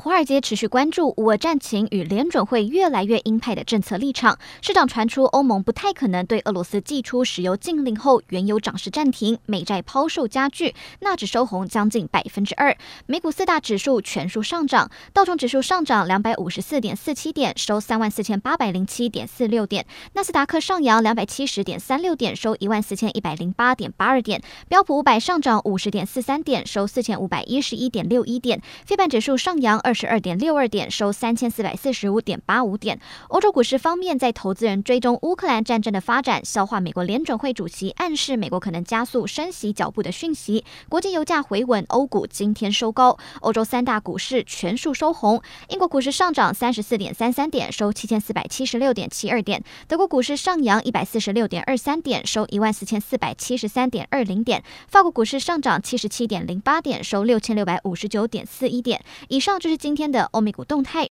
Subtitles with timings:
[0.00, 4.38] 华尔街持续关注乌战情与联准会越来越鹰派的政策立场。
[4.62, 12.74] 市场传出欧盟不太可能对俄罗斯祭出石油禁令后，原油涨势暂停，美债抛售加剧，纳指收红将近百分之二。
[13.04, 29.78] 美股四大指数全数上涨，道琼指数上涨两百五十四点四七点，收三万四千八百零七点四六点；纳斯达克上扬两百七十点三六点，收一万四千一百零八点八二点；标普五百上涨五十点四三点，收四千五百一十一点六一点；非半指数上扬。
[29.90, 33.00] 二十二点六二点，收三千四百四十五点八五点。
[33.26, 43.18] 欧洲股市方面，在投资人追踪乌克兰战争的发展，消化美国联准会主席暗示美国可能加速升息脚步的讯息，国际油价回稳，欧股今天收高。
[43.40, 49.60] 欧洲三大股市全数收红，英国股市上涨三十四点三三点，收七千四百七十六点七二点。
[49.88, 54.62] 德国股市上扬一百四十六点二三点，收一万四千四百七十三点二零点。
[54.86, 59.02] 法国股市上涨七十七点零八点，收六千六百五十九点四一点。
[59.26, 59.79] 以上就是。
[59.80, 61.10] 今天的欧美股动态。